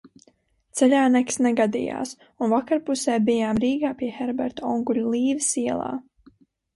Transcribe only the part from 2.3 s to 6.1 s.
un vakarpusē bijām Rīgā pie Herberta onkuļa Līves ielā.